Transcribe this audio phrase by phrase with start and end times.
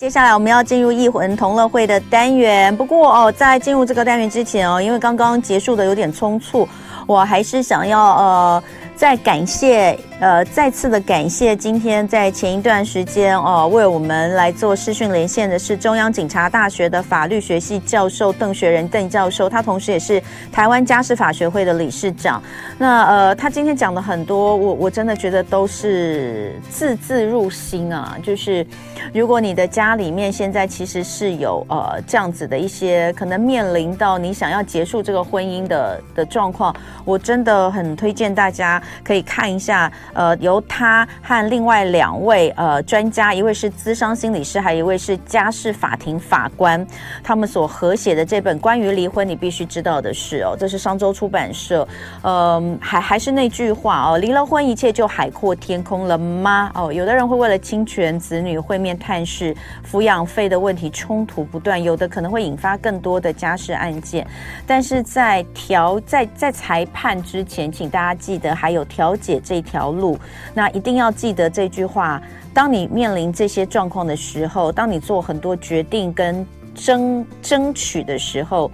[0.00, 6.66] 接下来我们要进入异魂同乐会的单元，不过哦，在进入这个单元之前哦，因为刚刚结束的有点匆促，
[7.06, 8.62] 我还是想要呃。
[8.96, 20.22] 再感谢，呃，再次的感谢，今天在前一段时间哦，为我们来做视讯连线的是中央警察大学的法律学系教授邓学仁邓教授，他同时也是
[20.52, 22.42] 台湾家事法学会的理事长。
[22.76, 28.14] 那呃，他今天讲的很多，我我真的觉得都是字字入心啊。
[28.22, 28.66] 就是
[29.14, 36.76] 如果你的家里面现在其实是有呃这样子的一些可能面临到你想要结束这个婚姻的的状况，
[37.06, 38.82] 我真的很推荐大家。
[39.02, 46.86] 可以看一下，呃，由他和另外两位呃专家，一位是资商心理师，还有一位是家事法庭法官，
[47.22, 51.86] 他们所合写的这本关于离婚你必须知道的事哦，这是商周出版社。
[52.22, 56.70] 呃，还还是那句话哦，离了婚一切就海阔天空了吗？
[56.74, 59.56] 哦，有的人会为了侵权、子女会面探视、
[59.90, 64.26] 抚养费的问题冲突不断，有的可能会引发更多的家事案件。
[64.66, 68.84] 但是在调在在裁判之前，请大家记得还有。
[68.90, 70.18] 调解这条路路，
[70.54, 72.20] 那一定要记得这句话：
[72.54, 78.70] 当你面临这些状况的时候，当你做很多决定跟争争取的时候。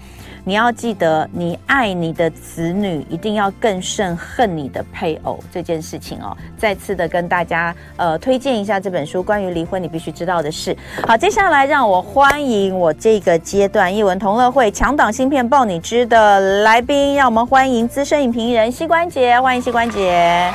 [0.48, 6.36] 你要记得，你爱你的子女，一定要更胜恨你的配偶这件事情哦。
[6.56, 10.76] 再次的跟大家呃推荐一下这本书，关于离婚你必须知道的事。
[11.04, 20.54] 好，接下来让我欢迎我这个阶段艺文同乐会强档新片报你知的来宾，让我们欢迎资深影评人膝关节，欢迎膝关节。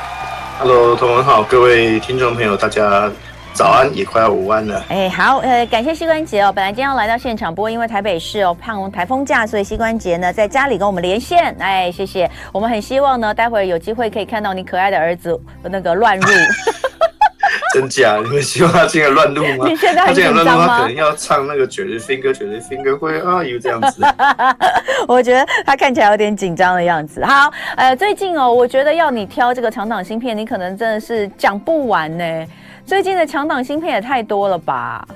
[0.58, 3.10] Hello，同文好，各位听众朋友，大家。
[3.54, 4.82] 早安，也快要午安了。
[4.88, 6.50] 哎，好，呃，感谢膝关节哦。
[6.50, 11.54] 本来今天要来到现场，不过因为台北市哦碰台风假，所以膝关节呢在家里跟我们连线。
[11.58, 12.30] 哎，谢谢。
[12.50, 16.26] 我们很希望呢，待会儿有机会可以看到你可爱的儿子那个乱入。
[17.72, 18.18] 真假？
[18.22, 19.66] 你们希望他进来乱录吗？
[19.66, 20.66] 你现在很紧张吗？
[20.66, 24.02] 他可能要唱那个 Jazzy Finger Jazzy Finger Where are you 这样子。
[25.08, 27.24] 我觉得他看起来有点紧张的样子。
[27.24, 32.24] 好，呃，最近哦，我觉得要你挑这个强档芯片，你可能真的是讲不完呢。
[32.84, 35.06] 最近的强档芯片也太多了吧？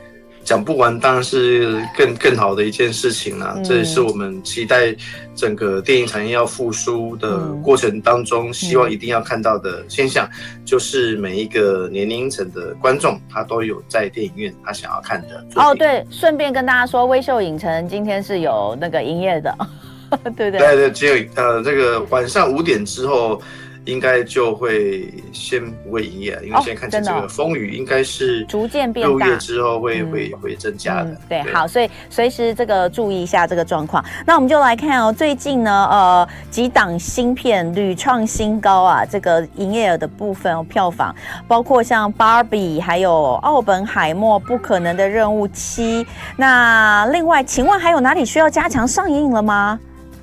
[0.47, 3.55] 讲不完当然是更更好的一件事情了。
[3.57, 4.95] 嗯、这也是我们期待
[5.34, 15.45] 整个电影产业要复苏的过程当中，嗯、希望一定要看到的现象，嗯、就是每一个年龄层的观众，他都有在电影院他想要看的。
[15.56, 19.53] 哦，对，顺便跟大家说，微秀影城今天是有那个营业的，
[20.37, 20.59] 对不对？
[20.59, 23.43] 对对，只有呃，这个晚上五点之后。
[23.87, 31.17] 应该就会先不会营业，因为现在看起来这个风雨应该是逐渐变大，六月之后会会会增加的。
[31.29, 34.05] 对，好，所以随时这个注意一下这个状况。
[34.27, 41.15] 那我们就来看哦，最近呢，呃，几档芯片屡创新高啊，这个营业额的部分哦，票房
[41.47, 46.05] 包括像《芭比》还有《奥本海默》《不可能的任务七》。
[46.37, 49.79] 那另外，请问还有哪里需要加强上映了吗？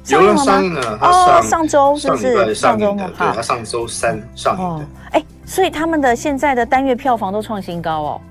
[0.07, 3.07] 有了上映了，哦，上周是不是上周的？
[3.17, 4.85] 对，他上周三上映的。
[5.11, 8.21] 哎，所以他们的现在的单月票房都创新高哦。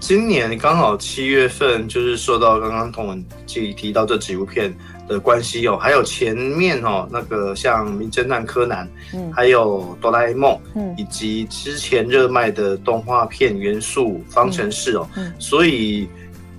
[0.00, 4.74] 今年刚好七月份，就是受到刚刚同文提提到这几部片
[5.06, 16.08] 的关系哦，还有前面哦那个像《名侦探柯南》，嗯，还有《哆啦 A 梦》，嗯，以及之前热卖的动画片《元素方程式》哦，嗯，所以。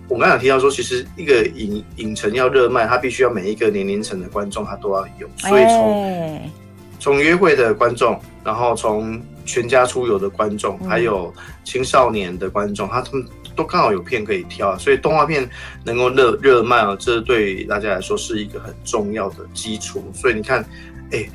[0.08, 6.52] 我刚才提到说，其实一个影影城要热卖，它必须要每一个年龄层的观众他都要有，所以从
[7.00, 11.34] 从约会的观众，然后从全家出游的观众，还有
[11.64, 15.50] 青少年的观众，他他们都刚好有片可以挑，所以动画片
[15.84, 20.04] 能够热热卖啊，这对大家来说是一个很重要的基础。
[20.14, 20.64] 所以你看，
[21.12, 21.28] 哎，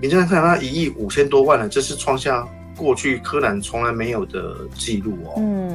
[0.00, 2.46] 名侦探柯南它一亿五千多万了，这是创下。
[2.76, 5.68] 过去柯南从来没有的记录哦，嗯，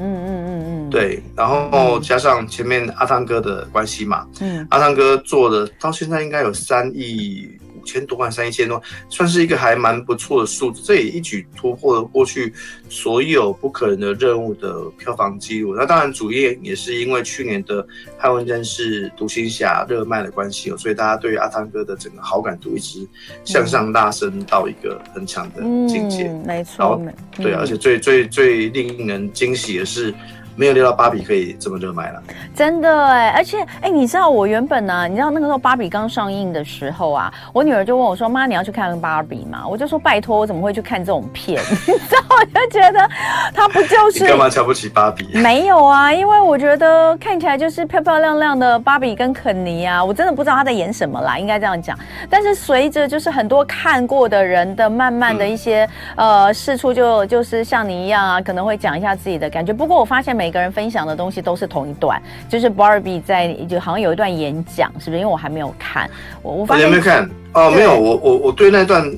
[0.93, 7.49] 对，然后加上前面阿汤哥的关系嘛，嗯，阿汤哥做的到现在应该有三亿。
[7.75, 10.81] 五千多万，三一千多，算是一个还蛮不错的数字。
[10.85, 12.53] 这也一举突破了过去
[12.87, 15.75] 所有不可能的任务的票房记录。
[15.75, 17.83] 那当然，主业也是因为去年的
[18.17, 23.05] 《汉文战士》《独行侠》热卖的关系哦，所以大家对于阿汤哥的整个好感度一直
[23.43, 26.29] 向上拉升到一个很强的境界。
[26.29, 26.75] 嗯，没错。
[26.77, 27.01] 然后，
[27.35, 30.13] 对，而且最最最令人惊喜的是。
[30.55, 32.21] 没有料到芭比可以这么热卖了，
[32.55, 33.29] 真的哎！
[33.29, 35.07] 而且哎，你知道我原本呢、啊？
[35.07, 43.09] 你知道那个时候芭比刚上映的时候啊，我女儿就问我说：“妈，你要去看芭比吗？”我就说：“拜托，我怎么会去看这种片？” 你知道，我就觉得
[43.53, 44.27] 她不就是？
[44.27, 45.27] 干嘛瞧不起芭比？
[45.37, 51.97] 没有啊，因为我觉得看起来就是漂漂亮亮的芭比跟肯尼啊，我真的不知道她在演什么啦，应该这样讲。
[52.29, 59.73] 但是随着就是很多看过的人的慢慢的一些、嗯、呃事出就，就就是像你一样啊，可能会讲一下自己的感觉。
[59.73, 65.17] 不过我发现每每个人分享的东西都是同一段，就是 Barbie 在就好像有一段演讲，是不是？
[65.17, 66.09] 因为我还没有看，
[66.41, 69.09] 我我发现没有看哦，没有，我我我对那段，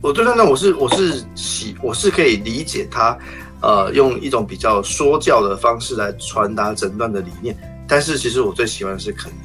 [0.00, 3.16] 我对那段我是我是喜我是可以理解他，
[3.60, 7.56] 呃，用一种比较说教的方式来传达整段的理念，
[7.86, 9.36] 但是其实我最喜欢的是肯尼。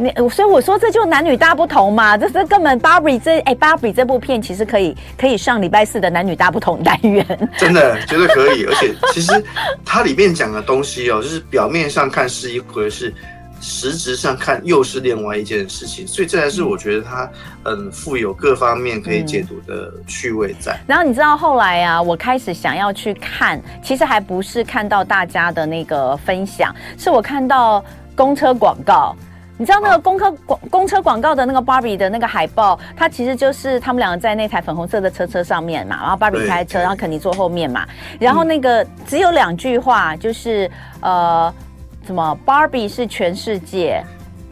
[0.00, 7.26] 你所以我说这就男女大不同嘛，这是根本 Barbie 这哎 Barbie 这部片其实可以可以上礼拜四的男女大不同单元，
[7.58, 9.32] 真的绝对可以，而且其实
[9.84, 13.12] 它里面讲的东西哦，就是表面上看是一回事，
[13.60, 17.28] 实质上看又是另外一件事情，所以这才是我觉得它
[17.64, 20.74] 嗯富有各方面可以解读的趣味在。
[20.74, 20.80] 嗯。
[20.86, 27.84] 然后你知道后来啊，我开始想要去看，其实还不是看到大家的那个分享，是我看到
[28.14, 29.16] 公车广告。
[29.58, 37.84] 你知道那个公车广公车广告的那个 Barbie 的那个海报，它其实就是他们两个在那台粉红色的车车上面嘛，然后 Barbie 开车，然后肯尼坐后面嘛，
[38.20, 40.70] 然后那个只有两句话，就是
[41.00, 41.52] 呃，
[42.06, 44.00] 什么 Barbie 是全世界，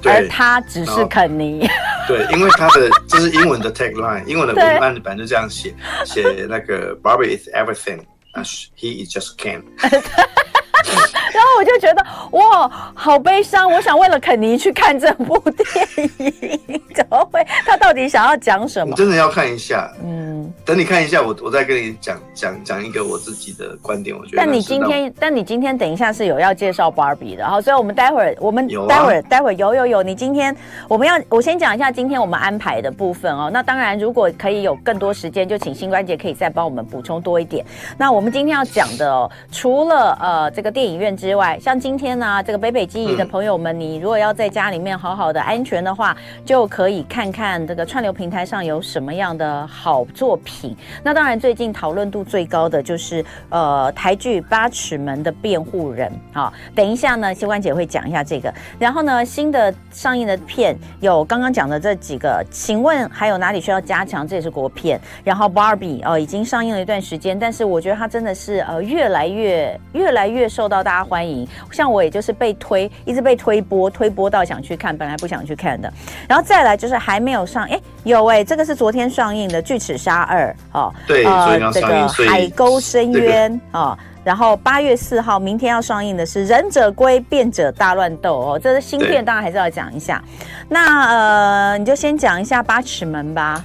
[0.05, 1.69] 而他只是肯尼。
[2.09, 5.73] 对，因为他的这是英文的 tagline，英文的文案本来就这样写，
[6.05, 9.63] 写那个 Barbie is everything，he is just Ken。
[11.33, 13.71] 然后我就觉得哇，好悲伤！
[13.71, 15.89] 我想为了肯尼去看这部电
[16.19, 17.45] 影，怎么会？
[17.65, 18.91] 他到底想要讲什么？
[18.91, 24.17] 你真的要看一下，嗯，等你看一下，我我再跟你讲讲讲一个我自己的观点。
[24.17, 30.57] 我觉得，但你今天，但你今天等一下是有要介绍 Barbie 的，然后所以我们待会儿，我们待会儿、啊、待会儿有有有，你今天
[30.89, 33.51] 我们要我先讲一下今天我们安排的部分哦。
[33.53, 37.65] 那当然，如果可以有更多时间，就请新关节可以再帮我们补充多一点。
[37.99, 41.07] 那我们今天要讲的哦，除了呃这个电影院。
[41.17, 46.15] 之外，像今天呢、啊，这个北北基宜的朋友们，你如果要在家里面好好的安全的话，
[46.45, 50.77] 就可以看看这个串流平台上有什么样的好作品。
[51.03, 58.53] 那当然，最近讨论度最高的就是呃台剧《八尺门的辩护人》好，等一下呢，膝关姐会讲一下这个。
[58.79, 64.29] 然后呢，新的上映的片有刚刚讲的这几个，请问还有哪里需要加强？
[64.29, 65.01] 这也是国片。
[65.25, 71.05] 然后 Barbie 哦、呃，已经上映了一段时间，但是我觉得它真的是呃越来越越来越受到大家。
[71.05, 75.93] 欢迎，像我也就是被推，一直被推播，推播到想去看，本来不想去看的。
[76.27, 80.49] 然后再来就是还没有上，哎，有哎，这个是昨天上映的《巨齿鲨二》
[80.79, 81.89] 哦，对，呃，这个
[82.29, 90.23] 《海沟深渊》哦，然后八月四号，明天要上映的是《忍者龟变者大乱斗》哦，这是新片，当然还是要讲一下。
[90.69, 93.63] 那呃，你就先讲一下《八尺门》吧。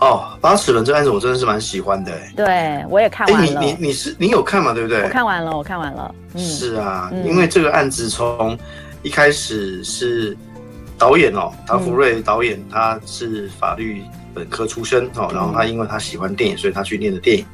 [0.00, 3.60] 哦，八尺门这案子我真的是蛮喜欢的，对，我也看完了。
[3.60, 4.74] 你你你是你有看吗？
[4.74, 5.02] 对不对？
[5.02, 6.14] 我看完了，我看完了。
[6.34, 8.58] 嗯、是啊、嗯，因为这个案子从
[9.02, 10.36] 一开始是
[10.98, 14.02] 导演哦，唐福瑞导演，他是法律
[14.34, 17.44] 本科出身哦、嗯，然后他因为他喜欢电影，所以他去念的电影。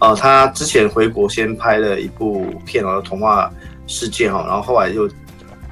[0.00, 3.50] 哦、呃，他之前回国先拍了一部片哦，《童话
[3.86, 5.08] 世界》哦，然后后来又。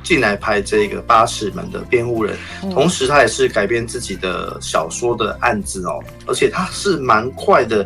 [0.07, 2.37] 进来拍这个八尺门的辩护人，
[2.71, 5.99] 同时他也是改编自己的小说的案子哦，
[6.29, 7.85] 而且他是蛮快的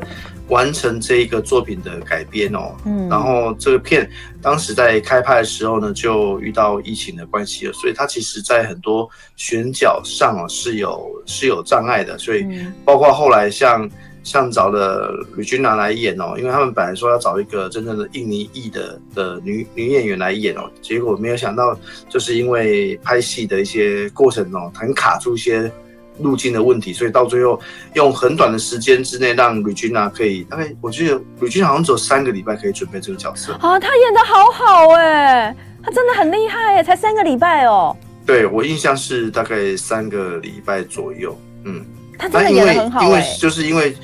[0.48, 2.76] 完成这一个作品的改编哦。
[2.84, 4.06] 嗯，然后这个片
[4.42, 12.46] 当时在开拍的时候呢，就遇到疫情的关系了，所以他其实在很多选角上啊是有是有障碍的，所以
[12.84, 13.90] 包括后来像。
[14.22, 21.78] 像找了吕君娜来演哦，因为他们本来说要找一个真正的印尼裔的的女女演员来演哦，结果没有想到，
[22.08, 25.70] 就是因为拍戏的一些过程哦，很卡住一些
[26.18, 27.58] 路径的问题，所以到最后
[27.94, 37.96] 用很短的时间之内，让吕君娜可以大概，我记得吕君好像只有三个礼拜可以准备这个角色啊，她演的好好哎，她真的很厉害哎，才三个礼拜哦。
[38.26, 41.84] 对，我印象是大概三个礼拜左右，嗯。
[42.18, 43.96] 他真的演的很好，欸，因为就是因为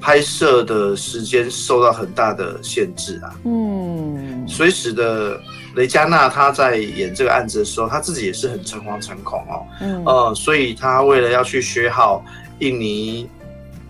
[0.00, 3.32] 拍摄的时间受到很大的限制啊。
[3.44, 5.40] 嗯，所以使得
[5.76, 9.62] 雷佳娜她在演这个案子的时候，她自己也是很诚惶诚恐哦。
[9.80, 12.24] 嗯，呃，所以她为了要去学好
[12.58, 13.28] 印尼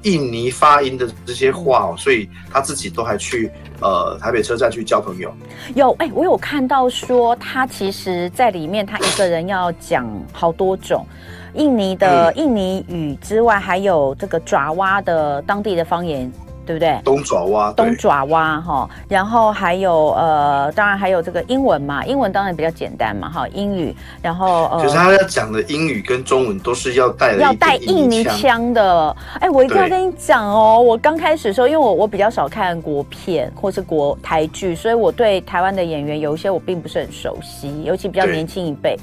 [0.02, 3.50] 印尼发音的这些话哦，所以她自己都还去
[3.80, 5.34] 呃台北车站去交朋友。
[5.74, 11.06] 有哎，欸，我有看到说她其实在里面，她一个人要讲好多种。
[11.54, 16.30] 印尼的印尼语之外，还有这个爪哇的当地的方言，
[16.64, 17.00] 对不对？
[17.04, 29.16] 东爪哇，东爪哇哈，然后还有呃，当然还有这个英文嘛，英文当然比较简单嘛，哈，英语，然后呃，就是他要讲的英语跟中文都是要带要带印尼腔的。
[29.40, 38.96] 哎，我一定要跟你讲哦，我刚开始的时候，因为我我比较少看国片或是国台剧，所以我对台湾的演员有一些我并不是很熟悉，尤其比较年轻一辈。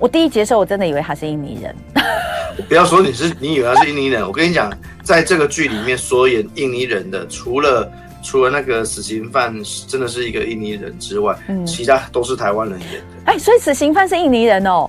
[0.00, 1.74] 我第一节的时候，我真的以为他是印尼人。
[2.68, 4.24] 不要说你是，你以为他是印尼人。
[4.24, 7.90] 我跟你讲，在这个剧里面，所有演印尼人的，除了
[8.22, 9.54] 除了那个死刑犯
[9.86, 13.06] 真的是一个印尼人之外，嗯，其他都是台湾人演的。
[13.26, 14.88] 哎、欸，所以死刑犯是印尼人哦。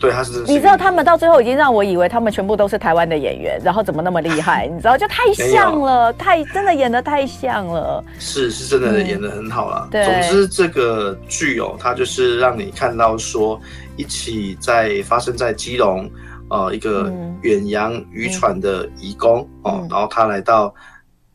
[0.00, 0.40] 对，他是。
[0.44, 4.66] 你知道他们到最后已经让我以为他们全部都是台湾的演员，然后怎么那么厉害？
[4.66, 8.02] 你知道，就太 像了，太真的演的太像了。
[8.18, 9.86] 是，是真的演的很好了。
[9.90, 10.22] 对、嗯。
[10.22, 13.60] 总之，这个剧哦，它就是让你看到说，
[13.96, 16.10] 一起在发生在基隆，
[16.48, 20.74] 呃，一个远洋渔船的移工、嗯、哦，然后他来到。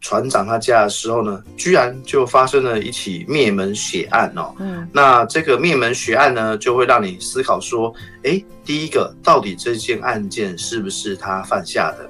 [0.05, 4.53] 船长他家的时候呢，居然就发生了一起灭门血案哦。
[4.59, 7.91] 嗯，那这个灭门血案呢，就会让你思考说，
[8.24, 12.07] 哎，第一个，到底这件案件是不是他犯下的？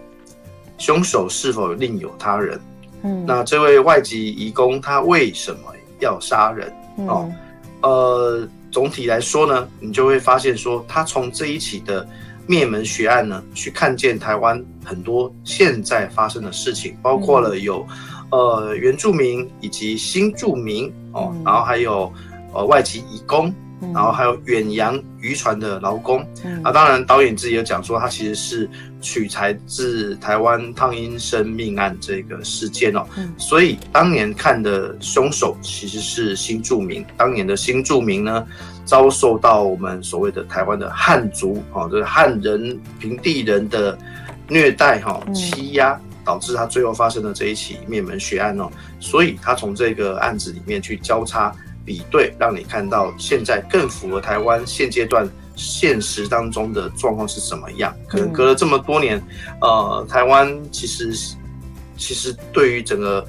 [0.77, 2.59] 凶手是否另有他人？
[3.03, 5.59] 嗯，那这位外籍移工他为什么
[6.01, 6.69] 要杀人？
[7.07, 7.31] 哦，
[7.81, 12.05] 呃，总体来说呢，你就会发现说，他从这一起的。
[12.47, 17.85] 灭门血案呢，去看见台湾很多现在发生的事情，包括了有，
[18.29, 22.11] 呃，原住民以及新住民哦，然后还有
[22.53, 23.53] 呃外籍移工，
[23.93, 26.19] 然后还有远洋渔船的劳工。
[26.63, 28.69] 啊，当然导演自己有讲说，他其实是
[29.01, 33.05] 取材自台湾汤英生命案这个事件哦，
[33.37, 38.45] 所以当年看的凶手其实是新住民，当年的新住民呢。
[38.85, 43.97] 遭受到我们所谓的台湾的汉族哦，就是汉人平地人的
[44.47, 48.69] 虐待哈、欺压，导致他最后发生了这一起灭门血案哦。
[48.99, 51.51] 所以他从这个案子里面去交叉
[51.85, 57.95] 比对，让你看到现在更符合台湾现阶段现实当中的状况是怎么样。
[58.07, 59.21] 可能隔了这么多年，
[59.61, 61.13] 呃，台湾其实
[61.95, 63.25] 其实对于整个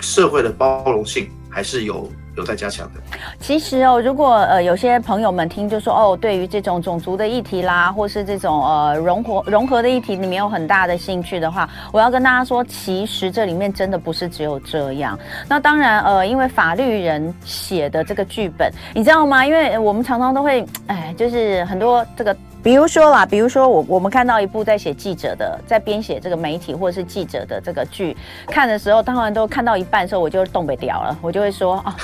[0.00, 2.10] 社会的包容性还是有。
[2.36, 3.00] 有待加强的。
[3.38, 15.18] 其实哦，如果呃有些朋友们听就说哦，对于这种种族的议题啦，或是这种呃融合融合的议题，你没有很大的兴趣的话，我要跟大家说，其实这里面真的不是只有这样。
[15.48, 19.46] 那当然呃，因为法律人写的这个剧本，你知道吗？
[19.46, 22.36] 因为我们常常都会哎，就是很多这个。
[22.64, 28.16] 比如说啦，比如说我我们看到一部在写记者的，在编写这个媒体或者是记者的这个剧，
[28.46, 31.96] 看的时候，当然都看到一半的时候，我就东北掉了，我就会说啊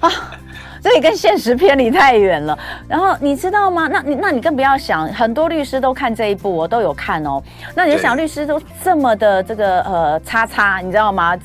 [0.00, 0.10] 啊。
[0.82, 2.58] 这里跟现实偏离太远了。
[2.88, 3.88] 然后你知道吗？
[3.88, 7.42] 那你那你更不要想，很多律师都看这一部，我都有看哦。
[7.74, 11.36] 那你就想，律师都这么的这个呃叉叉，你知道吗？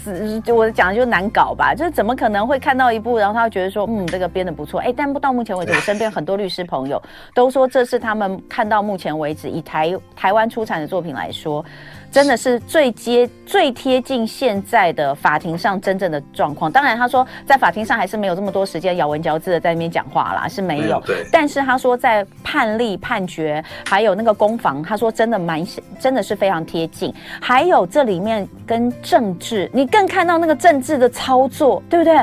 [0.43, 1.73] 就我讲的就难搞吧？
[1.75, 4.79] 就是怎么可能会看到一部，然后他会觉得说，嗯，这个编的不错。
[4.79, 7.01] 哎，但不到目前为止，我身边很多律师朋友
[7.33, 11.63] 都说，这是他们看到目前为止以台台湾出产的作品来说。
[12.11, 16.71] 真的是最接最贴近现在的法庭上真正的状况。
[16.71, 21.01] 当然，他说在法庭上还是没有这么多时间咬文嚼字的在那边讲话啦，是没有。
[21.01, 21.25] 对。
[21.31, 25.65] 但是他说在判例判决还有那个攻防，他说真的蛮
[25.99, 27.13] 真的是非常贴近。
[27.41, 32.17] 还有这里面跟政治，你更看到那个政治的操作，对不对？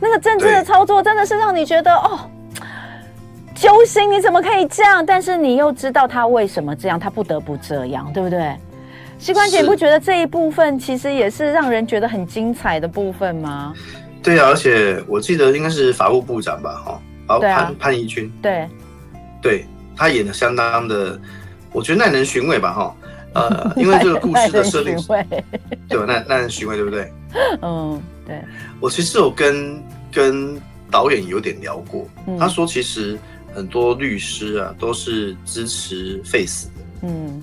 [0.00, 2.20] 那个政治的操作真的是让你觉得哦，
[3.54, 5.06] 揪心，你怎么可以这样？
[5.06, 8.54] 但是你又知道他为什么这样，他不得不这样，对不对？
[9.24, 13.72] 膝关节，你不觉得这一部分其实也是让人觉得很精彩的部分吗？
[14.22, 18.68] 对啊，而且我记得应该是法务部长吧，哈，然后潘潘怡君，对，
[19.40, 19.64] 对
[19.96, 21.18] 他演的相当的，
[21.72, 22.96] 我觉得耐人寻味吧，哈，
[23.32, 24.94] 呃， 因为这个故事的设定，
[25.88, 26.04] 对吧？
[26.04, 27.10] 耐耐人寻味，对不对？
[27.62, 28.38] 嗯，对。
[28.78, 33.18] 我其实有跟跟导演有点聊过，嗯、他说其实
[33.54, 37.40] 很多律师啊都是支持 Face 的，嗯。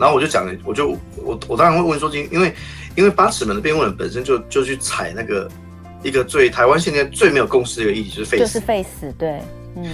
[0.00, 2.54] 然后我就讲了，我就我我当然会问说，因因为
[2.96, 5.46] 因为八尺门的辩护人本身就就去踩那个
[6.02, 9.42] 一个最台湾现在最没有共识的一个议题，就是废死，就是废死，对，
[9.76, 9.90] 嗯，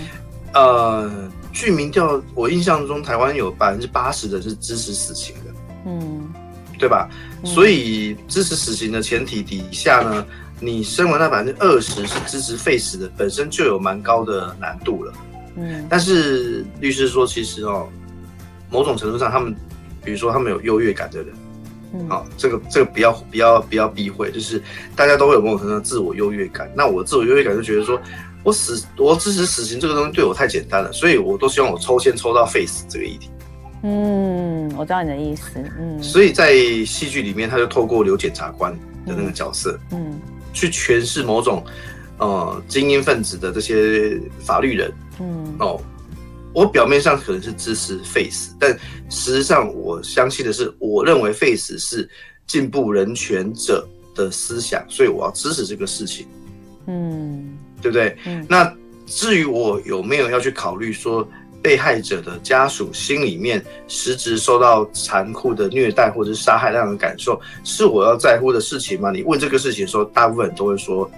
[0.55, 1.11] 呃，
[1.53, 5.51] 据民调，我印象中台湾有百分之八十的是支持死刑的，
[5.87, 6.33] 嗯，
[6.79, 7.11] 对吧？
[7.43, 10.25] 嗯、所以支持死刑的前提底下呢，
[10.61, 15.13] 你身为那百分之二十是支持废死的，本身就有蛮高的难度了，
[15.57, 17.89] 嗯，但是律师说，其实哦，
[18.71, 19.53] 某种程度上他们。
[20.07, 21.35] 比如说他们有优越感的人，
[21.93, 24.63] 嗯，好，这个这个不要不要不要避讳，就是
[24.95, 26.71] 大家都会有某种程度的自我优越感。
[26.77, 28.01] 那我自我优越感就觉得说，
[28.45, 33.29] 我死我支持死刑这个东西对我太简单了，所以我都希望我抽签抽到 face 这个议题。
[33.83, 35.51] 嗯，我知道你的意思。
[35.79, 38.73] 嗯，所以在戏剧里面，他就透过刘检察官
[39.05, 40.21] 的那个角色，嗯，嗯
[40.53, 41.65] 去诠释某种
[42.19, 45.81] 呃精英分子的这些法律人，嗯哦。
[46.57, 48.75] 我表面上可能是支持 Face，，但
[49.11, 52.09] 实际上我相信的是，我认为 Face 是
[52.47, 56.27] 进步人权者的思想，所以我要支持这个事情。
[56.87, 58.17] 嗯，对不对？
[58.25, 58.47] 嗯。
[58.49, 61.29] 那至于我有没有要去考虑说
[61.63, 69.11] 被害者的家属心里面实质受到残酷的虐待或者是杀害那样的感受，是我要在乎的事情吗？
[69.11, 71.11] 你问这个事情的时候，大部分人都会说，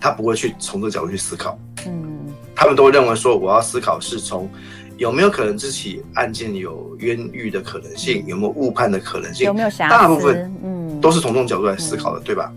[0.00, 1.56] 他不会去从这个角度去思考。
[1.86, 2.25] 嗯，
[2.56, 4.50] 他们都会认为说，我要思考是从
[4.96, 9.90] 有没有可能这起案件有冤狱的可能性，有没有误判的可能性，有没有瑕疵？
[9.90, 12.52] 大部分嗯都是从这种角度来思考的，嗯、对吧？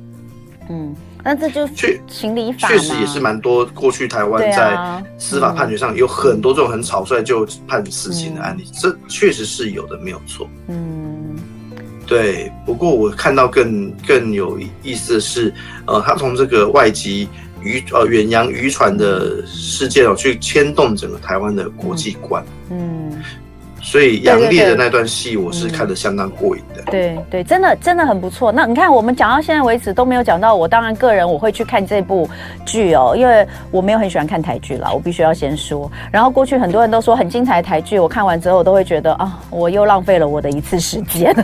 [0.69, 0.95] 嗯。
[1.21, 3.65] 那这就确情理法确实也是蛮多。
[3.65, 10.47] 过去台湾在司法判决上有很多这种很草率就判死刑的案例，这确实是有的，没有错。
[10.69, 11.35] 嗯，
[12.07, 12.49] 对。
[12.65, 15.53] 不过我看到更更有意思的是，
[15.85, 17.27] 呃，他从这个外籍
[17.63, 22.43] 渔呃远洋渔船的事件哦，去牵动整个台湾的国际观。
[22.69, 23.11] 嗯。
[23.89, 26.84] 所以杨烈的那段戏，我是看得相当过瘾的。
[26.91, 28.51] 对对，真的真的很不错。
[28.51, 32.29] 那你看，我们讲到现在为止都没有讲到，我当然个人我会去看这部
[32.67, 35.91] 剧哦，因为我没有很喜欢看台剧啦，我必须要先说。
[36.12, 41.36] 然后过去很多人都说很精彩的台剧，我看完之后我都会觉得啊，我又浪费了我的一次时间。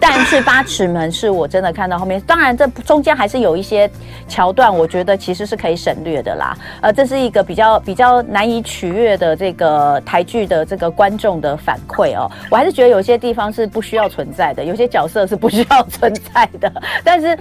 [0.00, 3.88] 但是八尺门是我真的看到后面，当然这中间还是有一些
[4.28, 6.56] 桥段，我觉得其实是可以省略的啦。
[6.80, 16.72] 呃，这是一个比较比较难以取悦的这个台剧的这个观众的反馈哦，我还是觉得有些地方是不需要存在的，有些角色是不需要存在的，
[17.04, 17.38] 但是。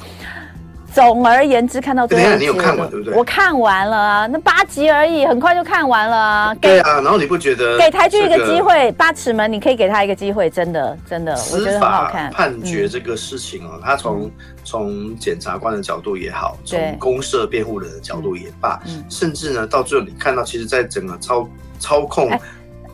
[0.94, 3.14] 总而言之，看到最后，你有看完对不对？
[3.14, 6.56] 我看完了啊，那八集而已，很快就看完了啊。
[6.56, 12.32] 对啊，然后你不觉得给台剧一个机会，八尺门你可以给他一个机会，真的真的，我觉得很好看。
[12.32, 14.32] 判决这个事情哦，他从
[14.64, 21.48] 从检察官的角度也好，从公社辩护人的角度也罢，甚至呢，到最后你看到，其实，在整个操
[21.78, 22.32] 操控。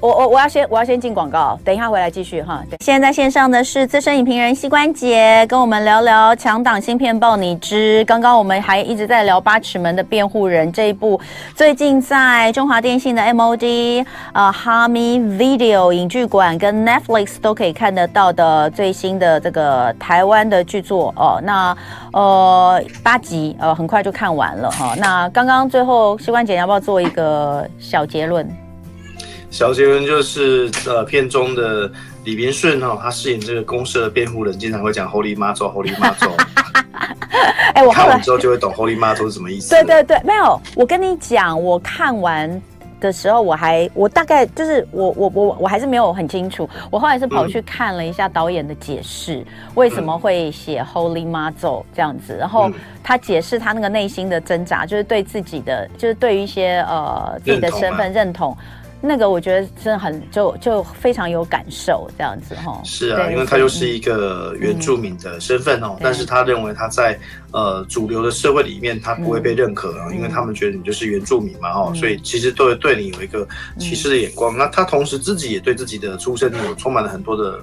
[0.03, 2.61] 我我我要先我要先进广告，等一下回来继续哈。
[2.69, 8.01] 对，现在在线上的是资深影评人膝关节，跟我们聊聊《强档芯片爆你知》。
[8.05, 11.17] 刚刚我们还一直在聊《八尺门的辩护人》这一部，
[11.55, 21.39] 最近在中华电信的 MOD 呃哈密 Video 影剧馆跟 Netflix 都可以看得到的最新的这个台湾的剧作哦。
[21.41, 21.73] 那
[22.11, 24.95] 呃八集呃很快就看完了哈。
[24.97, 28.45] 那刚刚最后膝关节要不要做一个小结论？
[29.53, 31.89] 小杰伦就是，呃，片中的
[32.23, 36.27] 李明顺哈，他饰演这个公社的辩护人，经常会讲 “Holy 妈祖 Holy 妈祖”。
[37.75, 39.69] 哎，我看完之后就会懂 “Holy 妈祖”是什么意思。
[39.69, 42.59] 对对对，没有，我跟你讲，我看完
[42.99, 46.67] 的时候，我还我大概就是我我我我还是没有很清楚。
[46.89, 52.71] 我后来是跑去看了一下导演的解释，嗯、为什么会写 holyma 座”这样子，然后
[53.03, 58.57] 他解释他那个内心的挣扎，就是对自己的，就是对于一些呃自己的身份认同。
[59.05, 62.81] 那个我觉得真的很就就非常有感受这样子哈。
[62.85, 67.19] 是啊，因为他又是一个原住民的身份哦，嗯、但是他认为他在
[67.53, 74.55] 呃主流的社会里面他不会被认可啊，嗯、因为他们觉得你就是原住民嘛哦，嗯、所以其实都会对你有一个歧视的眼光。
[74.55, 77.59] 嗯、那他同时自己也对自己的出身有充满了很多的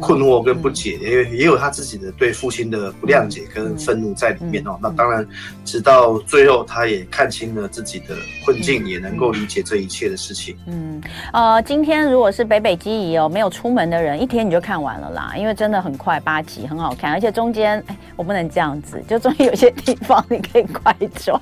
[0.00, 4.72] 困惑跟不解，因为、嗯、也有他自己的对父亲的不谅解跟愤怒在里面哦。
[4.74, 5.26] 嗯、那当然，
[5.64, 10.56] 直到最后他也看清了自己的困境，嗯、也能够理解这一切的事情。
[10.66, 10.72] 嗯。
[10.82, 11.00] 嗯，
[11.32, 21.40] 呃，今天如果是北北基宜哦，没有出门的人，一天你就看完了啦，因为真的很快，八集很好看，而且中间，哎，我不能这样子，就中间有些地方你可以快转。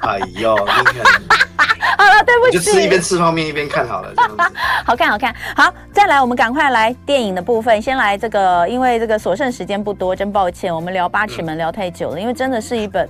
[0.00, 1.04] 哎呦，你看，
[1.96, 4.42] 好了，对不起，就吃一边吃泡面一边看好了，这样子，
[4.84, 13.08] 好看，好看，好，再来，我们赶快来电影的部分，先来这个，因为这个所剩时间不多，真抱歉，我们聊八尺门聊太久了，嗯、因为真的是一本。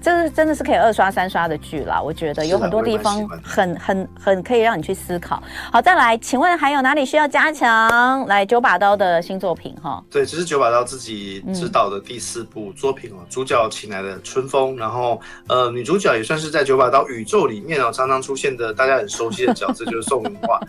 [0.00, 5.42] 这 是真的是可以二刷三刷的剧啦，我觉得有很多地方很很很可以让你去思考。
[5.72, 8.24] 好，再来，请问还有哪里需要加强？
[8.26, 10.02] 来，九把刀的新作品哈。
[10.10, 13.16] 对，这是九把刀自己执导的第四部作品哦。
[13.20, 20.60] 嗯、主角请来的春风，然后呃，女主角也算是在九把刀宇宙里面哦常常出现的大家很熟悉的角色，就是宋云画，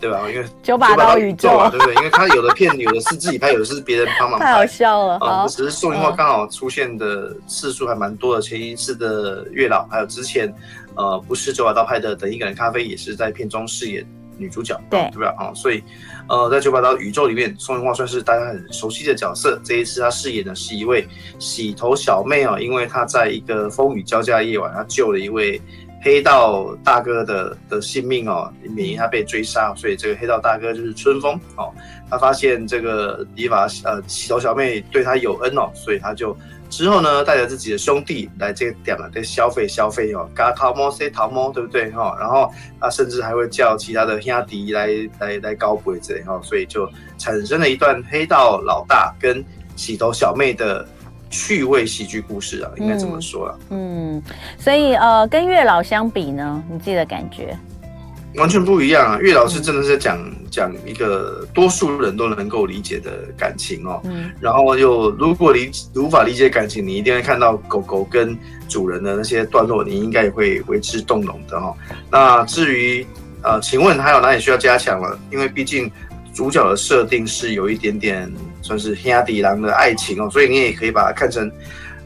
[0.00, 0.28] 对吧？
[0.28, 1.94] 因为九把刀宇宙啊，对不对？
[1.96, 5.46] 因为他有的片有的是自己拍，有的是别人帮忙拍，太好笑了啊！
[5.48, 10.52] 只是宋云画刚好出现的次数还蛮多的，前一次的月老，还有之前，
[10.96, 15.34] 呃，不是九把刀拍的《等一个人咖啡》，也是在片中饰演女主角，对，对吧？
[15.38, 15.82] 啊，所以，
[16.28, 19.60] 呃，在九把刀宇宙里面，宋芸樺算是大家很熟悉的角色。
[19.64, 21.06] 这一次他饰演的是一位
[21.38, 25.60] 洗头小妹哦，因为她在一个风雨交加的夜晚，她救了一位
[26.02, 31.72] 黑道大哥的的性命哦，免于他被追杀，所以这个黑道大哥就是春风哦。
[32.10, 36.36] 他发现这个理发呃洗头小妹对他有恩哦，所以他就。
[36.70, 42.16] 之后呢，带着自己的兄弟来这个点了，在消费消费哦，嘎桃猫塞桃猫，对不对哈？
[42.18, 42.50] 然后
[42.80, 44.88] 他甚至还会叫其他的兄弟来
[45.20, 49.44] 来来搞鬼之类哈，所以就产生了一段黑道老大跟
[49.76, 50.86] 洗头小妹的
[51.30, 53.58] 趣味喜剧故事啊，应该这么说啊。
[53.70, 54.22] 嗯，
[54.58, 57.56] 所以呃，跟月老相比呢，你自己的感觉？
[58.36, 59.18] 完全不一样啊！
[59.20, 60.18] 月老是真的是讲
[60.54, 64.00] 讲一个多数人都能够理解的感情哦。
[64.04, 64.30] 嗯。
[64.40, 68.38] 然后又如果理无法理解感情，你一定会看到狗狗跟
[68.68, 71.74] 主人的那些段落，你应该也会为之动容的哦。
[72.08, 73.04] 那至于
[73.42, 75.18] 呃，请问还有哪里需要加强了？
[75.32, 75.90] 因为毕竟
[76.32, 81.50] 主角的设定是有一点点算是兄弟郎的爱情哦，所以你也可以把它看成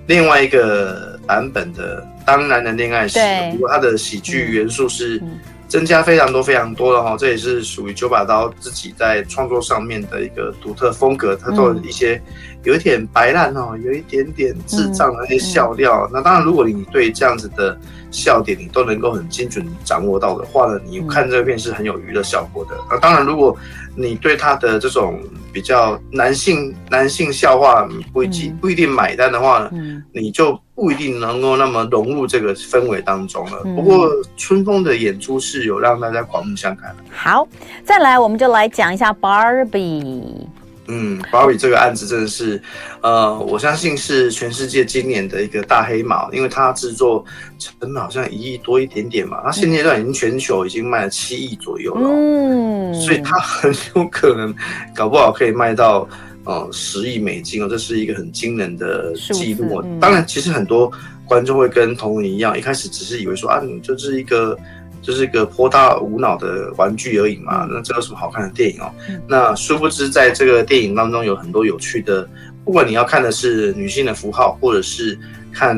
[0.07, 3.19] 另外一个版本的当然的恋爱时。
[3.19, 3.53] 对。
[3.53, 5.23] 不过它的喜剧元素是。
[5.69, 11.37] 增加非常多非常多的哈，这也是属于九把刀自己在创作上面的一个独特风格。
[11.37, 12.21] 它都有一些
[12.65, 16.09] 有一点白烂哦，有一点点智障的那些笑料。
[16.13, 17.79] 那当然，如果你对这样子的
[18.11, 22.71] 笑点你都能够很精准掌握到的话呢，你看这个片是很有娱乐效果的。
[22.91, 23.55] 那当然，如果
[23.95, 25.21] 你对他的这种
[25.59, 29.71] 比较男性男性笑话不一定不一定买单的话呢，
[30.13, 30.57] 你就。
[30.79, 33.65] 不一定能够那么融入这个氛围当中了。
[33.75, 37.03] 不过春风的演出是有让大家刮目相看的。
[37.11, 37.49] 好，
[37.85, 40.47] 再来我们就来讲一下 Barbie。
[40.89, 42.61] 嗯，Barbie 这个案子真的是，
[43.03, 47.25] 呃，我相信是全世界今年的一个大黑马，因为它制作
[47.59, 52.09] 成本好像一亿多一点点嘛，它现阶段已经全球已经卖了七亿左右了。
[52.11, 54.55] 嗯，所以它很有可能
[54.97, 56.09] 搞不好可以卖到。
[56.45, 59.83] 呃，十亿美金哦，这是一个很惊人的记录。
[59.85, 60.91] 嗯、当然，其实很多
[61.27, 64.59] 观众会跟同仁一样，一开始只是以为说啊，你就是一个
[65.03, 67.67] 就是一个颇大无脑的玩具而已嘛。
[67.71, 68.91] 那这有什么好看的电影哦？
[69.09, 72.29] 嗯、那殊不知，在这个电影当中有很多有趣的，
[72.65, 75.19] 不管你要看的是女性的符号，或者是
[75.53, 75.77] 看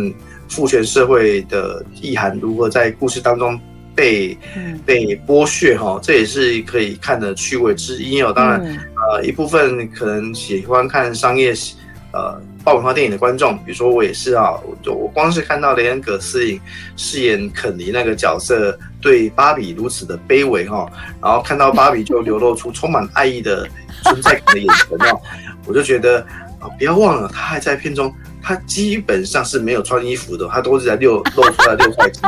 [0.48, 3.59] 父权社会的意涵如何在故事当中
[3.94, 8.33] 被、嗯、被剥削哈，这也是可以看的趣味之一哦。
[8.35, 8.61] 当然。
[8.64, 8.78] 嗯
[9.12, 11.54] 呃，一部分可能喜欢看商业，
[12.12, 16.61] 呃，爆米花电影的观众，比如说我也是啊，我就我光是看到雷恩·葛斯林
[16.96, 20.90] 饰演肯尼那个角色对芭比如此的卑微哈，
[21.23, 23.66] 然后看到芭比就流露出充满爱意的
[24.03, 25.20] 存在感的眼神哦，
[25.66, 26.20] 我就觉得
[26.59, 28.14] 啊，不要忘了他还在片中。
[28.42, 32.20] 他基本上是没有穿衣服的，他都是在六露出来六块肌。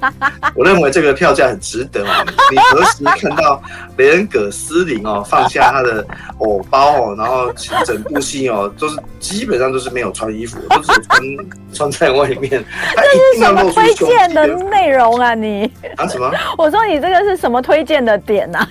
[0.54, 2.24] 我认为这个票价很值得哦。
[2.50, 3.62] 你何时看到
[3.96, 6.04] 雷恩·葛斯林哦放下他的
[6.38, 7.52] 偶包哦，然后
[7.84, 11.20] 整部戏哦都是基本上都是没有穿衣服，都是穿
[11.72, 12.64] 穿在外面。
[12.96, 13.02] 这
[13.36, 15.34] 是什么推荐的内容啊？
[15.34, 16.32] 你啊什么？
[16.56, 18.66] 我说你这个是什么推荐的点啊？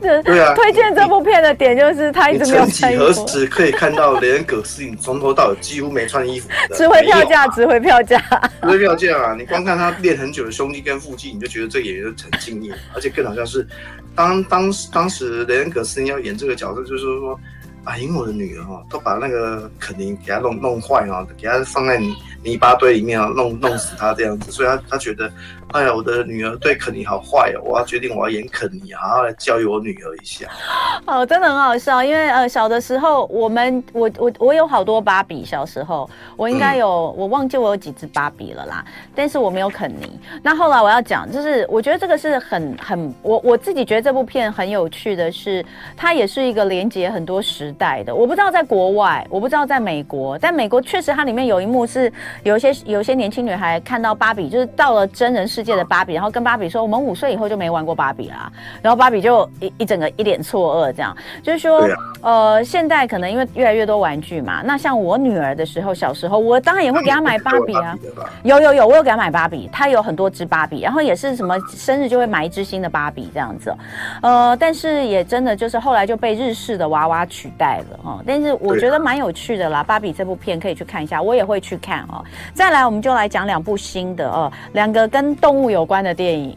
[0.00, 3.04] 对啊，推荐这部片的点就是他一直没有穿衣服。
[3.04, 5.93] 何时可以看到雷恩·葛斯林从头到尾几乎？
[5.94, 8.18] 没穿衣服， 值回票价，值回票价，
[8.60, 9.34] 值回票价啊！
[9.38, 12.74] 你光看他练很久的胸肌跟腹肌，你就觉得这个演员很敬业。
[12.94, 13.66] 而且更好像是，
[14.14, 17.38] 当当时当时雷恩·葛斯林要演这个角色，就是说
[17.84, 25.30] 啊，因为我的女儿哦，都把那个肯尼给他弄弄坏啊，给他放在泥泥巴堆里面啊，弄弄死他这样子，所以他他觉得。
[25.72, 27.60] 哎呀，我的女儿对肯尼好坏哦！
[27.64, 30.46] 我要决定我要演肯尼，好好来教育我女儿一下。
[31.04, 38.84] 哦，真的很好笑，因为呃，小的时候我们我我我有好多芭比，小时候我应该有、嗯、我忘记我有几只芭比了啦，
[39.16, 40.20] 但是我没有肯尼。
[40.44, 45.64] 那后来我要讲，就是我觉得这个是很很我我自己觉得这部片很有趣的是，
[45.96, 48.14] 它也是一个连接很多时代的。
[48.14, 58.50] 我不知道在国外，我不知道在美国，但美国确实它里面有一幕是有一些有一些年轻女孩看到芭比，就是到了真人世界的芭比，然后跟芭比说：“我们五岁以后就没玩过芭比啦。”
[58.82, 61.80] 然后芭比就一一整个一脸错愕，这样就是说，
[62.20, 64.62] 啊、呃，现在可能因为越来越多玩具嘛。
[64.64, 67.96] 那像我女儿的时候，小时候我当然也会给她买芭比啊。
[68.42, 73.74] 有有有，我有给她买芭比，她有很多只芭比，然后也是什么生日就会买一只新的芭比这样子。
[74.22, 78.22] 呃，但是也真的就是后来就被日式的娃娃取代了哦。
[78.26, 82.23] 但是我觉得蛮有趣的啦，芭比这部片可以去看一下，我也会去看哦。
[82.54, 86.56] 再来，我们就来讲两部新的哦，两个跟动物有关的电影，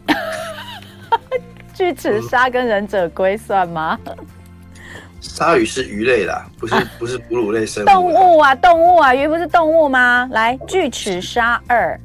[1.74, 3.98] 巨齿鲨跟忍者龟算吗？
[5.20, 7.86] 鲨鱼是鱼类啦，不是不是哺乳类生物。
[7.86, 10.28] 动物啊，动物啊，鱼不是动物吗？
[10.30, 11.98] 来，巨齿鲨二。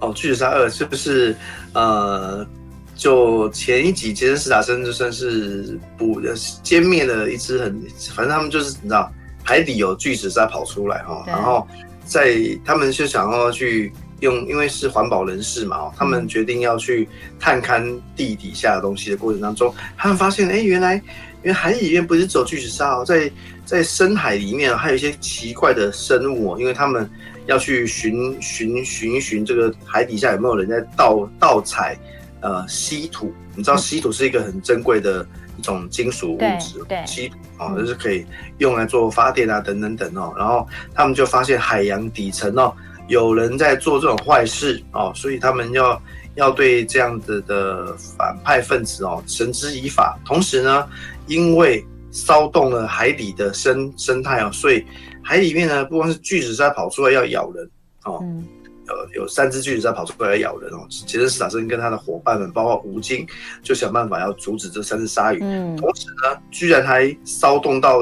[0.00, 1.34] 哦，巨齿鲨二是不是
[1.72, 2.46] 呃，
[2.94, 7.82] 就前一集杰森斯坦森就算是捕的歼灭了一只很，
[8.14, 9.10] 反正他们就是你知道
[9.42, 11.66] 海底有巨齿鲨跑出来哈，然后
[12.08, 13.92] 在他们就想要去。
[14.20, 23.30] 用，因为是环保人士嘛，他们决定要去探勘地底下的东西的过程当中，他们发现，哎，原来，因为海里面不是只有巨齿鲨哦，在
[23.64, 27.08] 在深海里面还有一些奇怪的生物哦，因为他们
[27.46, 31.96] 要去寻寻寻寻这个海底下有没有人在盗盗采
[32.40, 35.24] 呃稀土，你知道稀土是一个很珍贵的
[35.58, 38.24] 一种金属物质，对，稀土啊，就是可以
[38.58, 42.72] 用来做发电啊等等等哦，然后他们就发现海洋底层哦。
[43.08, 46.00] 有人在做这种坏事哦，所以他们要
[46.34, 50.18] 要对这样子的反派分子哦绳之以法。
[50.24, 50.86] 同时呢，
[51.26, 54.86] 因为骚动了海底的生生态哦，所以
[55.24, 57.70] 海里面呢不光是巨齿鲨跑出来要咬人
[58.04, 58.20] 哦。
[58.22, 58.46] 嗯
[58.88, 63.26] 有有三只巨齿鲨跑出来咬人哦，杰森·斯塔森跟他的伙伴们，包括吴京，
[63.62, 65.38] 就想办法要阻止这三只鲨鱼。
[65.42, 68.00] 嗯，同时呢，居然还骚动到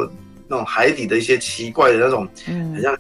[0.49, 2.97] 那种海底的一些奇怪的那种，嗯，很像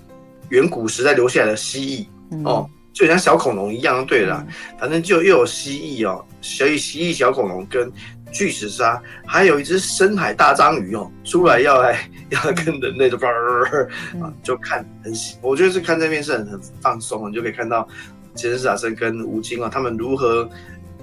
[0.48, 4.04] 远古时代留下来的蜥蜴、嗯、哦，就很像小恐龙一样。
[4.04, 7.90] 对了，嗯、反正就又有蜥蜴哦，所以蜥蜴、小恐龙跟。
[8.32, 11.98] 巨齿鲨，还有一只深海大章鱼哦，出来要来
[12.30, 13.28] 要来跟人类的叭
[14.20, 17.86] 啊，就看很喜，我觉得是看这边是很很放松，你就可以看到
[18.34, 20.48] 杰森·史塔森跟吴京啊，他们如何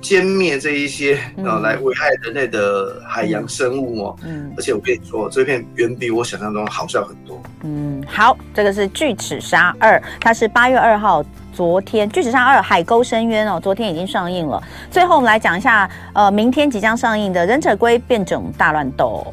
[0.02, 4.16] 歼灭这一些啊来危害人类的海洋生物哦。
[4.24, 7.42] 嗯，而且我跟你说，这片远比我想象中好笑很多。
[7.64, 11.26] 嗯，好，这个是巨齿鲨二，它是八月二号。
[11.54, 14.62] 昨天《巨齿鲨二：海沟深渊》哦，昨天已经上映了。
[14.90, 19.26] 最后我们来讲一下，呃，明天即将上映的《忍者龟变种大乱斗》。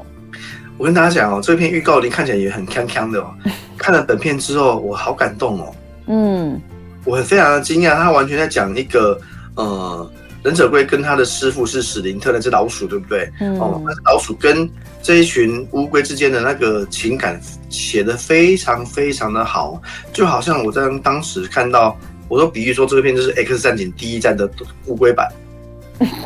[0.76, 3.34] 我跟大家讲哦，这片预告里看起来也很锵锵的哦。
[3.76, 5.74] 看了本片之后，我好感动哦。
[6.06, 6.60] 嗯，
[7.04, 9.18] 我很非常的惊讶，他完全在讲一个
[9.54, 10.10] 呃，
[10.42, 13.30] 忍者龟跟他的师傅是史林特那只老鼠，对不对？
[13.40, 13.58] 嗯。
[13.58, 14.68] 哦，那只老鼠跟
[15.02, 19.80] 这一群乌龟之间的那个情感写的非常非常的好，
[20.12, 21.96] 就好像我在当时看到。
[22.28, 24.48] 我都比喻说，这个片就是《X 战警》第一站的
[24.86, 25.28] 乌龟版。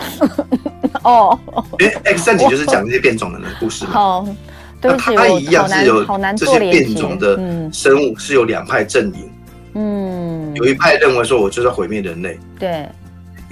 [1.02, 1.40] 哦，
[1.80, 3.92] 因为《X 战警》就是讲这些变种人的故事嘛。
[3.92, 4.28] 好，
[4.82, 6.04] 那它一样是有
[6.36, 7.38] 这些变种的
[7.72, 9.32] 生物是有两派阵营。
[9.76, 12.38] 嗯，有一派认为说，我就是要毁灭人类。
[12.58, 12.86] 对。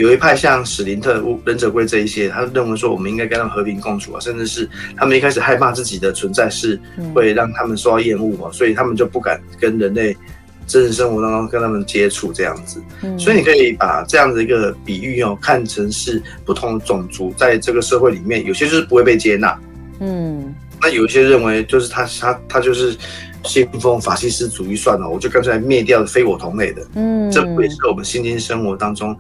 [0.03, 6.81] 有一派像史林特、忍者龟这一些，他认为说，我们应该跟他们和平共处啊，甚至是他们一开始害怕自己的存在是
[7.15, 10.17] 会让他们受到厌恶啊，所以他们就不敢跟人类。
[10.65, 19.59] 真实生活当中跟他们接触这样子，嗯，所以你可以把这样的一个比喻哦，看成是不同种族在这个社会里面，有些就是不会被接纳，
[19.99, 22.97] 嗯，那有一些认为就是他他他就是
[23.45, 29.15] 信奉法西斯主义算了，我就干脆灭掉非我同类的，嗯，这不也是我们现今生活当中。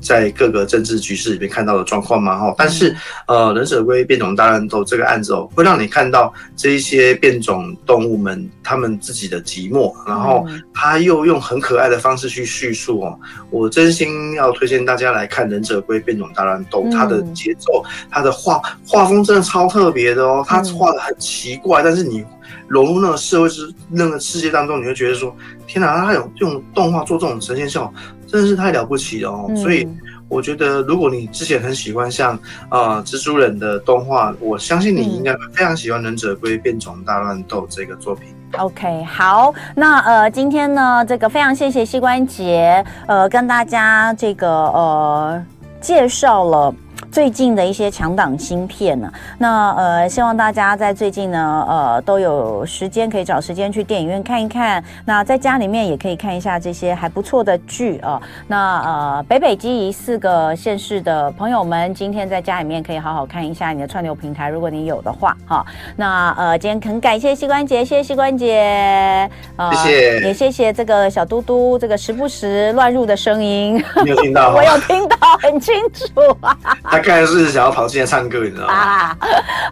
[0.00, 13.18] 在各个政治局势里面看到的状况嘛，哈，但是，呃，忍者龟变种大乱斗这个案子哦，会让你看到这一些变种动物们他们自己的寂寞，然后他又用很可爱的方式去叙述哦，
[13.50, 22.24] 我真心要推荐大家来看忍者龟变种大乱斗，它的节奏，它的画画风真的超特别的哦，它画的很奇怪，但是你
[22.66, 25.34] 融入那个社会之那个世界当中，你会觉得说，
[25.66, 27.94] 天哪，他有用动画做这种呈现效果。
[28.30, 29.46] 真的是太了不起了哦！
[29.48, 29.86] 嗯、所以
[30.28, 32.34] 我觉得，如果你之前很喜欢像
[32.68, 38.28] 啊、呃、蜘蛛人的动画，我相信你应该非常喜欢《忍者龟变种大乱斗》这个作品。
[38.58, 45.44] OK，好，那呃，今天呢，这个非常谢谢膝关节，呃，跟大家这个呃
[45.80, 46.74] 介绍了。
[47.10, 54.82] 最近的一些强档芯片呢，那呃，希望大家在最近呢，呃，都有时间可以找时间去电影院看一看。
[55.04, 58.20] 那在家里面也可以看一下这些还不错的剧啊。
[58.46, 65.66] 那呃，北北基宜四个县市的朋友们，今天在家里面可以好好看一下你的串流平台，如果你有的话哈。
[65.96, 74.54] 那呃，今天很感谢膝关节，谢谢膝关节，呃，谢谢，也谢谢这个小嘟嘟这个时不时乱入的声音，你有听到？
[74.54, 76.56] 我有听到，很清楚啊。
[77.00, 79.16] 大概是想要跑进来唱歌，你知道吗？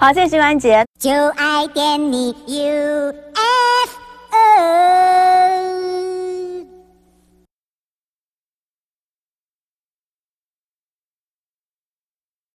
[0.00, 0.82] 好，谢谢徐冠杰。
[0.98, 3.98] 就爱点你 U F
[4.30, 5.67] O。